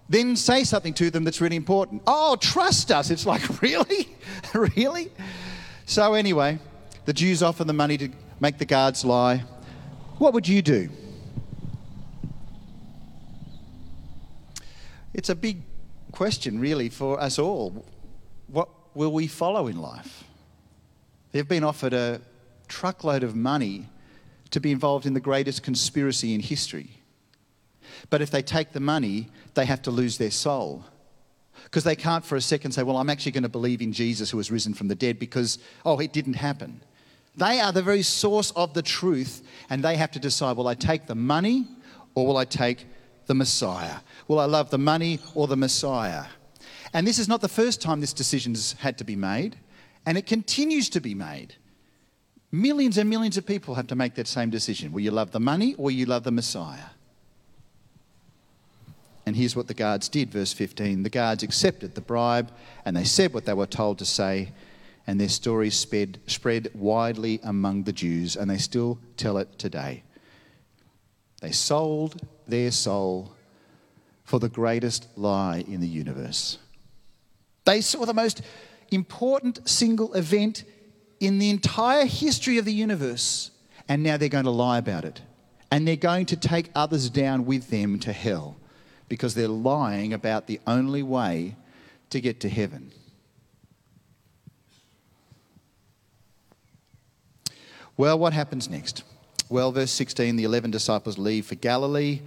then 0.09 0.37
say 0.37 0.65
something 0.65 0.95
to 0.95 1.11
them 1.11 1.25
that's 1.25 1.41
really 1.41 1.57
important. 1.57 2.03
Oh, 2.07 2.37
trust 2.37 2.93
us. 2.93 3.11
It's 3.11 3.27
like, 3.27 3.63
really? 3.63 4.09
really? 4.55 5.11
So, 5.85 6.15
anyway, 6.15 6.59
the 7.05 7.13
Jews 7.13 7.43
offer 7.43 7.65
the 7.65 7.73
money 7.73 7.99
to 7.99 8.11
make 8.41 8.59
the 8.59 8.65
guards 8.65 9.05
lie. 9.05 9.45
What 10.19 10.33
would 10.35 10.47
you 10.47 10.63
do? 10.63 10.89
It's 15.13 15.29
a 15.29 15.35
big 15.35 15.63
question, 16.13 16.61
really, 16.61 16.89
for 16.89 17.21
us 17.21 17.39
all. 17.39 17.85
What 18.49 18.69
will 18.95 19.13
we 19.13 19.27
follow 19.27 19.67
in 19.67 19.81
life? 19.81 20.25
They've 21.33 21.47
been 21.47 21.65
offered 21.65 21.93
a 21.93 22.21
truckload 22.69 23.23
of 23.23 23.35
money 23.35 23.89
to 24.51 24.61
be 24.61 24.71
involved 24.71 25.07
in 25.07 25.15
the 25.15 25.21
greatest 25.21 25.63
conspiracy 25.63 26.35
in 26.35 26.41
history. 26.41 27.03
But 28.11 28.23
if 28.23 28.31
they 28.31 28.43
take 28.43 28.73
the 28.73 28.81
money, 28.81 29.29
they 29.55 29.65
have 29.65 29.83
to 29.83 29.91
lose 29.91 30.19
their 30.19 30.31
soul. 30.31 30.85
Because 31.65 31.85
they 31.85 31.97
can't 31.97 32.25
for 32.25 32.37
a 32.37 32.41
second 32.41 32.73
say, 32.73 32.83
Well, 32.83 32.97
I'm 32.97 33.11
actually 33.11 33.33
going 33.33 33.43
to 33.43 33.49
believe 33.49 33.83
in 33.83 33.93
Jesus 33.93 34.31
who 34.31 34.37
was 34.37 34.51
risen 34.51 34.75
from 34.75 34.89
the 34.89 34.95
dead 34.95 35.19
because, 35.19 35.59
oh, 35.85 35.99
it 35.99 36.13
didn't 36.13 36.35
happen. 36.35 36.81
They 37.37 37.61
are 37.61 37.73
the 37.73 37.83
very 37.83 38.03
source 38.03 38.51
of 38.53 38.73
the 38.73 38.83
truth, 38.83 39.43
and 39.69 39.85
they 39.85 39.97
have 39.97 40.11
to 40.13 40.19
decide 40.19 40.57
will 40.57 40.69
I 40.69 40.75
take 40.75 41.07
the 41.07 41.15
money 41.15 41.67
or 42.15 42.27
will 42.27 42.39
I 42.39 42.47
take 42.47 42.87
the 43.27 43.35
Messiah? 43.35 43.97
Will 44.27 44.39
I 44.39 44.47
love 44.47 44.71
the 44.71 44.79
money 44.79 45.19
or 45.35 45.47
the 45.47 45.57
Messiah? 45.57 46.25
And 46.95 47.07
this 47.07 47.19
is 47.19 47.29
not 47.29 47.43
the 47.43 47.49
first 47.49 47.83
time 47.83 48.01
this 48.01 48.15
decision 48.15 48.55
has 48.55 48.73
had 48.79 48.97
to 48.99 49.05
be 49.05 49.17
made, 49.17 49.57
and 50.07 50.17
it 50.17 50.27
continues 50.27 50.89
to 50.91 51.01
be 51.01 51.15
made. 51.15 51.55
Millions 52.53 52.97
and 52.97 53.11
millions 53.11 53.37
of 53.37 53.45
people 53.45 53.75
have 53.75 53.89
to 53.89 53.97
make 53.97 54.15
that 54.15 54.27
same 54.27 54.49
decision. 54.49 54.93
Will 54.93 55.01
you 55.01 55.11
love 55.11 55.33
the 55.33 55.41
money 55.41 55.75
or 55.75 55.87
will 55.87 55.91
you 55.91 56.07
love 56.07 56.23
the 56.23 56.31
Messiah? 56.31 56.87
And 59.27 59.35
here's 59.35 59.57
what 59.57 59.67
the 59.67 59.75
guards 59.75 60.09
did, 60.09 60.31
verse 60.31 60.53
15. 60.53 61.03
The 61.03 61.11
guards 61.11 61.43
accepted 61.43 61.95
the 61.95 62.01
bribe 62.01 62.53
and 62.85 62.97
they 62.97 63.03
said 63.03 63.35
what 63.35 63.45
they 63.45 63.55
were 63.55 63.67
told 63.67 63.99
to 63.99 64.05
say, 64.05 64.53
and 65.05 65.21
their 65.21 65.29
story 65.29 65.71
sped, 65.71 66.21
spread 66.27 66.71
widely 66.75 67.41
among 67.43 67.83
the 67.83 67.93
Jews, 67.93 68.37
and 68.37 68.49
they 68.49 68.59
still 68.59 68.99
tell 69.17 69.37
it 69.39 69.59
today. 69.59 70.05
They 71.41 71.51
sold 71.51 72.23
their 72.47 72.71
soul 72.71 73.33
for 74.25 74.39
the 74.39 74.49
greatest 74.49 75.09
lie 75.17 75.65
in 75.69 75.81
the 75.81 75.89
universe. 75.89 76.59
They 77.65 77.81
saw 77.81 78.05
the 78.05 78.15
most 78.15 78.43
important 78.91 79.69
single 79.69 80.15
event 80.15 80.65
in 81.19 81.39
the 81.39 81.51
entire 81.51 82.05
history 82.05 82.59
of 82.59 82.65
the 82.65 82.73
universe, 82.73 83.51
and 83.89 84.03
now 84.03 84.17
they're 84.17 84.29
going 84.29 84.45
to 84.45 84.51
lie 84.51 84.79
about 84.79 85.05
it. 85.05 85.21
And 85.71 85.87
they're 85.87 85.97
going 85.97 86.27
to 86.27 86.37
take 86.37 86.71
others 86.77 87.11
down 87.11 87.45
with 87.45 87.71
them 87.71 87.99
to 88.01 88.13
hell 88.13 88.57
because 89.09 89.35
they're 89.35 89.49
lying 89.49 90.13
about 90.13 90.47
the 90.47 90.61
only 90.67 91.03
way 91.03 91.57
to 92.11 92.21
get 92.21 92.41
to 92.41 92.49
heaven. 92.49 92.93
Well, 97.97 98.19
what 98.19 98.33
happens 98.33 98.69
next? 98.69 99.05
Well, 99.49 99.73
verse 99.73 99.91
16 99.91 100.37
the 100.37 100.45
11 100.45 100.71
disciples 100.71 101.19
leave 101.19 101.47
for 101.47 101.55
Galilee, 101.55 102.21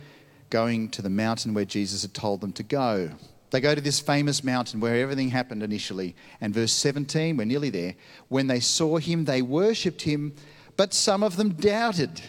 going 0.49 0.89
to 0.89 1.01
the 1.01 1.09
mountain 1.09 1.53
where 1.53 1.65
Jesus 1.65 2.01
had 2.01 2.13
told 2.13 2.41
them 2.41 2.53
to 2.53 2.63
go. 2.63 3.11
They 3.51 3.61
go 3.61 3.75
to 3.75 3.81
this 3.81 3.99
famous 3.99 4.43
mountain 4.43 4.79
where 4.79 4.95
everything 4.95 5.29
happened 5.29 5.63
initially. 5.63 6.15
And 6.39 6.53
verse 6.53 6.73
17, 6.73 7.35
we're 7.35 7.45
nearly 7.45 7.69
there. 7.69 7.95
When 8.27 8.47
they 8.47 8.59
saw 8.59 8.97
him, 8.97 9.25
they 9.25 9.41
worshipped 9.41 10.03
him, 10.03 10.35
but 10.77 10.93
some 10.93 11.23
of 11.23 11.35
them 11.35 11.53
doubted. 11.53 12.21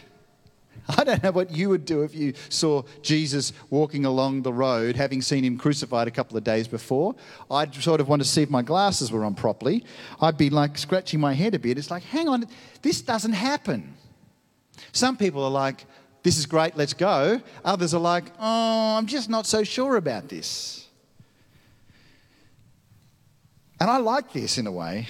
I 0.99 1.05
don't 1.05 1.23
know 1.23 1.31
what 1.31 1.51
you 1.51 1.69
would 1.69 1.85
do 1.85 2.03
if 2.03 2.15
you 2.15 2.35
saw 2.49 2.83
Jesus 3.03 3.53
walking 3.71 4.05
along 4.05 4.43
the 4.43 4.53
road, 4.53 4.97
having 4.97 5.23
seen 5.23 5.45
him 5.45 5.59
crucified 5.59 6.09
a 6.09 6.11
couple 6.11 6.37
of 6.37 6.45
days 6.45 6.69
before. 6.69 7.15
I'd 7.51 7.75
sort 7.75 8.01
of 8.01 8.09
want 8.09 8.23
to 8.23 8.29
see 8.29 8.43
if 8.43 8.51
my 8.51 8.63
glasses 8.63 9.13
were 9.13 9.25
on 9.25 9.35
properly. 9.35 9.85
I'd 10.21 10.37
be 10.37 10.51
like 10.51 10.79
scratching 10.79 11.21
my 11.21 11.35
head 11.35 11.55
a 11.55 11.59
bit. 11.59 11.79
It's 11.79 11.91
like, 11.91 12.03
hang 12.03 12.29
on, 12.29 12.47
this 12.83 13.03
doesn't 13.03 13.33
happen. 13.33 13.95
Some 14.93 15.17
people 15.17 15.45
are 15.45 15.51
like, 15.51 15.85
this 16.23 16.39
is 16.39 16.47
great, 16.47 16.77
let's 16.77 16.95
go. 16.95 17.41
Others 17.65 17.95
are 17.95 18.01
like, 18.01 18.25
oh, 18.39 18.97
I'm 18.99 19.07
just 19.07 19.31
not 19.31 19.47
so 19.47 19.65
sure 19.65 19.97
about 19.97 20.29
this. 20.29 20.87
And 23.81 23.91
I 23.91 23.97
like 23.97 24.33
this 24.33 24.59
in 24.59 24.67
a 24.67 24.73
way 24.73 25.07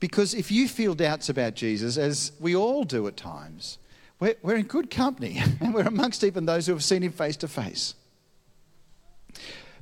because 0.00 0.34
if 0.34 0.50
you 0.50 0.68
feel 0.68 0.94
doubts 0.94 1.28
about 1.28 1.54
Jesus, 1.54 1.96
as 1.96 2.32
we 2.38 2.54
all 2.54 2.84
do 2.84 3.06
at 3.06 3.16
times, 3.16 3.78
we're, 4.20 4.34
we're 4.42 4.56
in 4.56 4.66
good 4.66 4.90
company 4.90 5.42
and 5.60 5.74
we're 5.74 5.82
amongst 5.82 6.22
even 6.22 6.46
those 6.46 6.66
who 6.66 6.72
have 6.72 6.84
seen 6.84 7.02
him 7.02 7.12
face 7.12 7.36
to 7.38 7.48
face. 7.48 7.94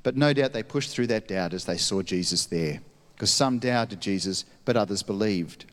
But 0.03 0.17
no 0.17 0.33
doubt 0.33 0.53
they 0.53 0.63
pushed 0.63 0.91
through 0.91 1.09
that 1.09 1.29
doubt 1.29 1.53
as 1.53 1.65
they 1.65 1.77
saw 1.77 2.03
Jesus 2.03 2.47
there 2.47 2.81
because 3.15 3.33
some 3.33 3.59
doubted 3.59 4.01
Jesus, 4.01 4.45
but 4.65 4.77
others 4.77 5.03
believed. 5.03 5.65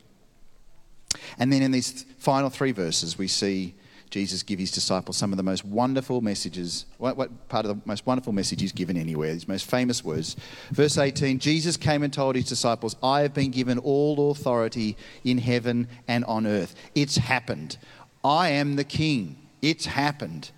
And 1.38 1.52
then 1.52 1.62
in 1.62 1.70
these 1.70 2.04
final 2.18 2.50
three 2.50 2.72
verses, 2.72 3.16
we 3.16 3.28
see 3.28 3.74
Jesus 4.10 4.42
give 4.42 4.58
his 4.58 4.70
disciples 4.70 5.16
some 5.16 5.32
of 5.32 5.36
the 5.36 5.42
most 5.42 5.64
wonderful 5.64 6.20
messages. 6.20 6.86
What, 6.98 7.16
what, 7.16 7.48
part 7.48 7.66
of 7.66 7.76
the 7.76 7.82
most 7.84 8.04
wonderful 8.06 8.32
message 8.32 8.60
he's 8.60 8.72
given 8.72 8.96
anywhere? 8.96 9.32
His 9.32 9.46
most 9.46 9.70
famous 9.70 10.04
words. 10.04 10.36
Verse 10.70 10.98
18 10.98 11.38
Jesus 11.38 11.76
came 11.76 12.02
and 12.02 12.12
told 12.12 12.34
his 12.34 12.48
disciples, 12.48 12.96
I 13.02 13.20
have 13.20 13.34
been 13.34 13.50
given 13.50 13.78
all 13.78 14.30
authority 14.30 14.96
in 15.24 15.38
heaven 15.38 15.88
and 16.08 16.24
on 16.24 16.46
earth. 16.46 16.74
It's 16.94 17.16
happened. 17.16 17.78
I 18.24 18.50
am 18.50 18.76
the 18.76 18.84
king. 18.84 19.36
It's 19.62 19.86
happened. 19.86 20.50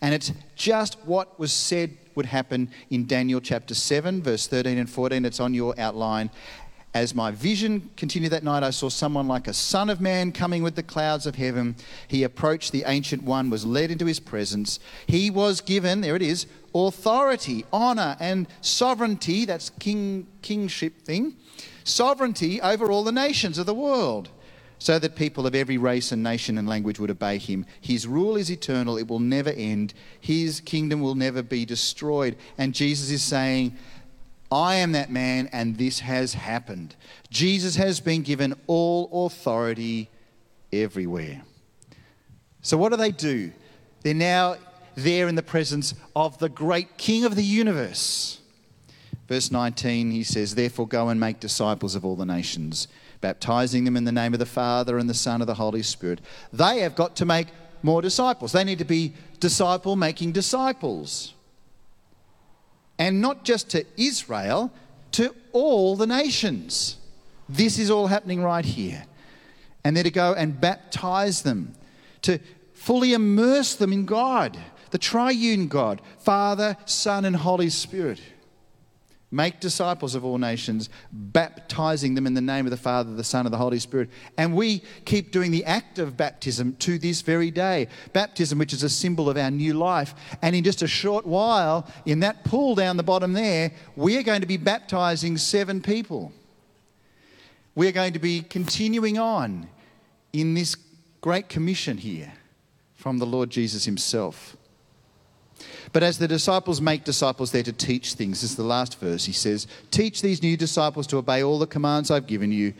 And 0.00 0.14
it's 0.14 0.32
just 0.54 0.98
what 1.04 1.38
was 1.38 1.52
said 1.52 1.96
would 2.14 2.26
happen 2.26 2.70
in 2.90 3.06
Daniel 3.06 3.40
chapter 3.40 3.74
7, 3.74 4.22
verse 4.22 4.46
13 4.46 4.78
and 4.78 4.88
14. 4.88 5.24
It's 5.24 5.40
on 5.40 5.54
your 5.54 5.78
outline. 5.78 6.30
As 6.94 7.14
my 7.14 7.30
vision 7.30 7.90
continued 7.96 8.32
that 8.32 8.42
night, 8.42 8.62
I 8.62 8.70
saw 8.70 8.88
someone 8.88 9.28
like 9.28 9.48
a 9.48 9.52
son 9.52 9.90
of 9.90 10.00
man 10.00 10.32
coming 10.32 10.62
with 10.62 10.76
the 10.76 10.82
clouds 10.82 11.26
of 11.26 11.34
heaven. 11.34 11.76
He 12.08 12.22
approached 12.22 12.72
the 12.72 12.84
ancient 12.86 13.22
one, 13.22 13.50
was 13.50 13.66
led 13.66 13.90
into 13.90 14.06
his 14.06 14.18
presence. 14.18 14.80
He 15.06 15.30
was 15.30 15.60
given, 15.60 16.00
there 16.00 16.16
it 16.16 16.22
is, 16.22 16.46
authority, 16.74 17.66
honor, 17.70 18.16
and 18.18 18.46
sovereignty. 18.62 19.44
That's 19.44 19.68
king, 19.68 20.26
kingship 20.40 21.02
thing. 21.02 21.36
Sovereignty 21.84 22.62
over 22.62 22.90
all 22.90 23.04
the 23.04 23.12
nations 23.12 23.58
of 23.58 23.66
the 23.66 23.74
world 23.74 24.30
so 24.78 24.98
that 24.98 25.16
people 25.16 25.46
of 25.46 25.54
every 25.54 25.78
race 25.78 26.12
and 26.12 26.22
nation 26.22 26.58
and 26.58 26.68
language 26.68 26.98
would 26.98 27.10
obey 27.10 27.38
him. 27.38 27.64
His 27.80 28.06
rule 28.06 28.36
is 28.36 28.50
eternal, 28.50 28.98
it 28.98 29.08
will 29.08 29.20
never 29.20 29.50
end. 29.50 29.94
His 30.20 30.60
kingdom 30.60 31.00
will 31.00 31.14
never 31.14 31.42
be 31.42 31.64
destroyed. 31.64 32.36
And 32.58 32.74
Jesus 32.74 33.10
is 33.10 33.22
saying, 33.22 33.76
I 34.50 34.76
am 34.76 34.92
that 34.92 35.10
man, 35.10 35.48
and 35.52 35.76
this 35.76 36.00
has 36.00 36.34
happened. 36.34 36.94
Jesus 37.30 37.76
has 37.76 38.00
been 38.00 38.22
given 38.22 38.54
all 38.66 39.26
authority 39.26 40.08
everywhere. 40.72 41.42
So, 42.62 42.76
what 42.76 42.90
do 42.90 42.96
they 42.96 43.10
do? 43.10 43.52
They're 44.02 44.14
now 44.14 44.56
there 44.94 45.26
in 45.28 45.34
the 45.34 45.42
presence 45.42 45.94
of 46.14 46.38
the 46.38 46.48
great 46.48 46.96
King 46.96 47.24
of 47.24 47.34
the 47.34 47.42
universe. 47.42 48.40
Verse 49.28 49.50
19, 49.50 50.12
he 50.12 50.22
says, 50.22 50.54
Therefore, 50.54 50.86
go 50.86 51.08
and 51.08 51.18
make 51.18 51.40
disciples 51.40 51.96
of 51.96 52.04
all 52.04 52.14
the 52.14 52.24
nations 52.24 52.86
baptizing 53.20 53.84
them 53.84 53.96
in 53.96 54.04
the 54.04 54.12
name 54.12 54.32
of 54.32 54.38
the 54.38 54.46
Father 54.46 54.98
and 54.98 55.08
the 55.08 55.14
Son 55.14 55.40
of 55.40 55.46
the 55.46 55.54
Holy 55.54 55.82
Spirit. 55.82 56.20
They 56.52 56.80
have 56.80 56.94
got 56.94 57.16
to 57.16 57.24
make 57.24 57.48
more 57.82 58.02
disciples. 58.02 58.52
They 58.52 58.64
need 58.64 58.78
to 58.78 58.84
be 58.84 59.14
disciple 59.40 59.96
making 59.96 60.32
disciples. 60.32 61.34
And 62.98 63.20
not 63.20 63.44
just 63.44 63.70
to 63.70 63.84
Israel, 63.96 64.72
to 65.12 65.34
all 65.52 65.96
the 65.96 66.06
nations. 66.06 66.96
This 67.48 67.78
is 67.78 67.90
all 67.90 68.06
happening 68.06 68.42
right 68.42 68.64
here. 68.64 69.04
And 69.84 69.96
they're 69.96 70.04
to 70.04 70.10
go 70.10 70.34
and 70.34 70.60
baptize 70.60 71.42
them, 71.42 71.74
to 72.22 72.40
fully 72.74 73.12
immerse 73.12 73.74
them 73.74 73.92
in 73.92 74.04
God, 74.04 74.58
the 74.90 74.98
triune 74.98 75.68
God, 75.68 76.00
Father, 76.18 76.76
Son, 76.86 77.24
and 77.24 77.36
Holy 77.36 77.70
Spirit 77.70 78.20
Make 79.36 79.60
disciples 79.60 80.14
of 80.14 80.24
all 80.24 80.38
nations, 80.38 80.88
baptizing 81.12 82.14
them 82.14 82.26
in 82.26 82.32
the 82.32 82.40
name 82.40 82.64
of 82.64 82.70
the 82.70 82.78
Father, 82.78 83.12
the 83.12 83.22
Son, 83.22 83.44
and 83.44 83.52
the 83.52 83.58
Holy 83.58 83.78
Spirit. 83.78 84.08
And 84.38 84.56
we 84.56 84.82
keep 85.04 85.30
doing 85.30 85.50
the 85.50 85.62
act 85.66 85.98
of 85.98 86.16
baptism 86.16 86.74
to 86.76 86.98
this 86.98 87.20
very 87.20 87.50
day. 87.50 87.88
Baptism, 88.14 88.58
which 88.58 88.72
is 88.72 88.82
a 88.82 88.88
symbol 88.88 89.28
of 89.28 89.36
our 89.36 89.50
new 89.50 89.74
life. 89.74 90.14
And 90.40 90.56
in 90.56 90.64
just 90.64 90.80
a 90.80 90.86
short 90.86 91.26
while, 91.26 91.86
in 92.06 92.20
that 92.20 92.44
pool 92.44 92.74
down 92.74 92.96
the 92.96 93.02
bottom 93.02 93.34
there, 93.34 93.72
we 93.94 94.16
are 94.16 94.22
going 94.22 94.40
to 94.40 94.46
be 94.46 94.56
baptizing 94.56 95.36
seven 95.36 95.82
people. 95.82 96.32
We 97.74 97.88
are 97.88 97.92
going 97.92 98.14
to 98.14 98.18
be 98.18 98.40
continuing 98.40 99.18
on 99.18 99.68
in 100.32 100.54
this 100.54 100.76
great 101.20 101.50
commission 101.50 101.98
here 101.98 102.32
from 102.94 103.18
the 103.18 103.26
Lord 103.26 103.50
Jesus 103.50 103.84
Himself. 103.84 104.56
But 105.96 106.02
as 106.02 106.18
the 106.18 106.28
disciples 106.28 106.78
make 106.78 107.04
disciples, 107.04 107.50
they're 107.50 107.62
to 107.62 107.72
teach 107.72 108.12
things. 108.12 108.42
This 108.42 108.50
is 108.50 108.56
the 108.56 108.62
last 108.62 109.00
verse. 109.00 109.24
He 109.24 109.32
says, 109.32 109.66
Teach 109.90 110.20
these 110.20 110.42
new 110.42 110.54
disciples 110.54 111.06
to 111.06 111.16
obey 111.16 111.42
all 111.42 111.58
the 111.58 111.66
commands 111.66 112.10
I've 112.10 112.26
given 112.26 112.52
you, 112.52 112.74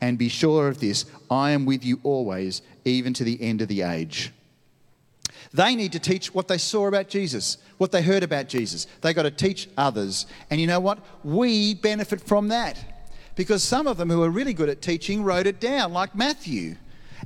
and 0.00 0.16
be 0.16 0.30
sure 0.30 0.68
of 0.68 0.80
this 0.80 1.04
I 1.30 1.50
am 1.50 1.66
with 1.66 1.84
you 1.84 2.00
always, 2.02 2.62
even 2.86 3.12
to 3.12 3.24
the 3.24 3.42
end 3.42 3.60
of 3.60 3.68
the 3.68 3.82
age. 3.82 4.32
They 5.52 5.74
need 5.74 5.92
to 5.92 5.98
teach 5.98 6.34
what 6.34 6.48
they 6.48 6.56
saw 6.56 6.88
about 6.88 7.10
Jesus, 7.10 7.58
what 7.76 7.92
they 7.92 8.00
heard 8.00 8.22
about 8.22 8.48
Jesus. 8.48 8.86
They 9.02 9.12
got 9.12 9.24
to 9.24 9.30
teach 9.30 9.68
others. 9.76 10.24
And 10.48 10.58
you 10.58 10.66
know 10.66 10.80
what? 10.80 11.00
We 11.22 11.74
benefit 11.74 12.22
from 12.22 12.48
that. 12.48 13.06
Because 13.36 13.62
some 13.62 13.86
of 13.86 13.98
them 13.98 14.08
who 14.08 14.22
are 14.22 14.30
really 14.30 14.54
good 14.54 14.70
at 14.70 14.80
teaching 14.80 15.22
wrote 15.22 15.46
it 15.46 15.60
down, 15.60 15.92
like 15.92 16.14
Matthew. 16.14 16.76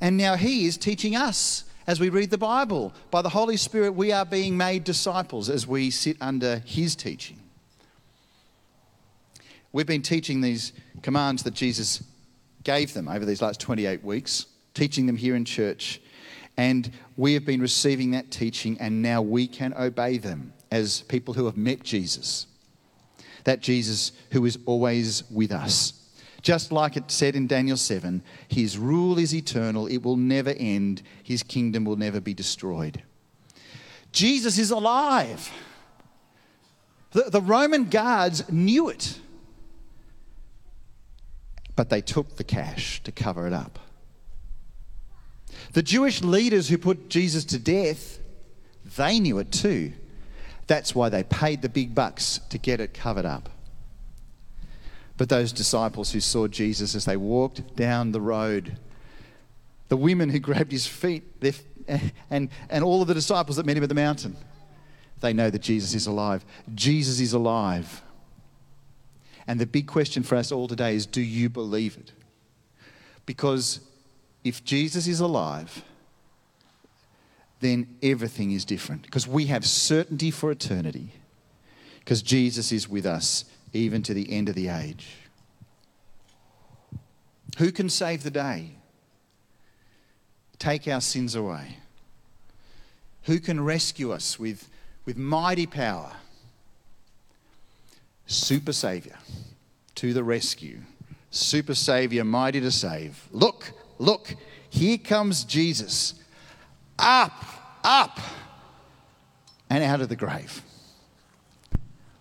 And 0.01 0.17
now 0.17 0.35
he 0.35 0.67
is 0.67 0.77
teaching 0.77 1.15
us 1.15 1.63
as 1.87 2.01
we 2.01 2.09
read 2.09 2.31
the 2.31 2.39
Bible. 2.39 2.93
By 3.11 3.23
the 3.23 3.29
Holy 3.29 3.57
Spirit, 3.57 3.93
we 3.93 4.13
are 4.13 4.25
being 4.25 4.57
made 4.57 4.85
disciples 4.85 5.49
as 5.49 5.67
we 5.67 5.91
sit 5.91 6.17
under 6.21 6.59
His 6.59 6.97
teaching. 6.97 7.39
We've 9.73 9.87
been 9.87 10.03
teaching 10.03 10.41
these 10.41 10.73
commands 11.03 11.43
that 11.45 11.55
Jesus 11.55 12.03
gave 12.65 12.95
them 12.95 13.09
over 13.09 13.25
these 13.25 13.43
last 13.43 13.61
28 13.61 14.03
weeks, 14.03 14.47
teaching 14.75 15.07
them 15.07 15.17
here 15.17 15.37
in 15.37 15.45
church. 15.45 16.01
And 16.57 16.91
we 17.17 17.35
have 17.35 17.45
been 17.45 17.61
receiving 17.61 18.13
that 18.13 18.31
teaching, 18.31 18.79
and 18.81 19.03
now 19.03 19.21
we 19.21 19.47
can 19.47 19.75
obey 19.75 20.19
them 20.19 20.55
as 20.71 21.03
people 21.03 21.35
who 21.35 21.45
have 21.45 21.57
met 21.57 21.83
Jesus. 21.83 22.47
That 23.45 23.61
Jesus 23.61 24.13
who 24.33 24.45
is 24.47 24.59
always 24.67 25.23
with 25.31 25.53
us. 25.53 25.93
Just 26.47 26.71
like 26.71 26.97
it 26.97 27.11
said 27.11 27.35
in 27.35 27.49
Daniel 27.49 27.77
7, 27.77 28.23
his 28.47 28.79
rule 28.79 29.19
is 29.19 29.35
eternal, 29.35 29.89
it 29.89 30.05
will 30.05 30.17
never 30.17 30.51
end, 30.51 31.03
his 31.25 31.43
kingdom 31.43 31.85
will 31.85 31.97
never 31.97 32.21
be 32.21 32.35
destroyed. 32.35 33.03
Jesus 34.13 34.57
is 34.57 34.71
alive. 34.71 35.51
The, 37.11 37.31
the 37.31 37.41
Roman 37.41 37.87
guards 37.87 38.49
knew 38.49 38.89
it, 38.89 39.19
but 41.75 41.91
they 41.91 42.01
took 42.01 42.37
the 42.37 42.45
cash 42.45 43.03
to 43.03 43.11
cover 43.11 43.49
it 43.49 43.53
up. 43.53 43.81
The 45.73 45.83
Jewish 45.83 46.23
leaders 46.23 46.69
who 46.69 46.79
put 46.79 47.09
Jesus 47.09 47.45
to 47.47 47.59
death, 47.59 48.21
they 48.97 49.19
knew 49.19 49.41
it 49.41 49.51
too. 49.51 49.95
That's 50.69 50.95
why 50.95 51.09
they 51.09 51.25
paid 51.25 51.63
the 51.63 51.69
big 51.69 51.93
bucks 51.93 52.39
to 52.51 52.59
get 52.59 52.79
it 52.79 52.95
covered 52.95 53.27
up. 53.27 53.49
But 55.17 55.29
those 55.29 55.53
disciples 55.53 56.13
who 56.13 56.21
saw 56.21 56.47
Jesus 56.47 56.95
as 56.95 57.05
they 57.05 57.17
walked 57.17 57.75
down 57.77 58.13
the 58.13 58.21
road, 58.21 58.79
the 59.89 59.97
women 59.97 60.29
who 60.29 60.39
grabbed 60.41 60.73
his 60.73 60.87
feet, 60.87 61.25
and, 62.31 62.51
and 62.69 62.85
all 62.85 63.03
of 63.03 63.09
the 63.09 63.15
disciples 63.15 63.57
that 63.57 63.67
met 63.67 63.77
him 63.77 63.83
at 63.83 63.89
the 63.89 63.95
mountain, 63.95 64.37
they 65.21 65.33
know 65.33 65.49
that 65.49 65.63
Jesus 65.63 65.95
is 65.95 66.07
alive. 66.07 66.45
Jesus 66.75 67.21
is 67.21 67.33
alive. 67.33 68.03
And 69.47 69.61
the 69.61 69.67
big 69.67 69.87
question 69.87 70.23
for 70.23 70.37
us 70.37 70.53
all 70.53 70.69
today 70.69 70.95
is 70.95 71.07
do 71.07 71.23
you 71.23 71.49
believe 71.49 71.97
it? 71.97 72.13
Because 73.25 73.81
if 74.45 74.65
Jesus 74.65 75.07
is 75.07 75.21
alive, 75.21 75.83
then 77.61 77.97
everything 78.03 78.53
is 78.53 78.65
different. 78.65 79.03
Because 79.03 79.27
we 79.27 79.47
have 79.47 79.65
certainty 79.65 80.31
for 80.31 80.51
eternity. 80.51 81.13
Because 82.01 82.23
Jesus 82.23 82.71
is 82.71 82.89
with 82.89 83.07
us 83.07 83.45
even 83.77 84.03
to 84.03 84.15
the 84.15 84.33
end 84.33 84.49
of 84.49 84.55
the 84.55 84.69
age. 84.69 85.17
Who 87.59 87.73
can 87.73 87.89
save 87.89 88.23
the 88.23 88.31
day? 88.31 88.73
Take 90.59 90.89
our 90.89 91.01
sins 91.01 91.35
away. 91.35 91.79
Who 93.25 93.41
can 93.41 93.63
rescue 93.63 94.13
us 94.13 94.39
with, 94.39 94.69
with 95.05 95.17
mighty 95.17 95.67
power? 95.67 96.13
Super 98.27 98.73
Savior 98.73 99.17
to 99.97 100.13
the 100.13 100.25
rescue. 100.25 100.81
Super 101.31 101.75
Savior, 101.75 102.25
mighty 102.25 102.61
to 102.61 102.71
save. 102.71 103.29
Look, 103.31 103.73
look, 103.99 104.35
here 104.71 104.99
comes 104.99 105.45
Jesus. 105.45 106.15
Up, 106.99 107.45
up, 107.85 108.19
and 109.69 109.85
out 109.85 110.01
of 110.01 110.09
the 110.09 110.17
grave. 110.17 110.63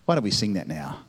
Why 0.06 0.16
don't 0.16 0.24
we 0.24 0.32
sing 0.32 0.54
that 0.54 0.68
now? 0.68 1.00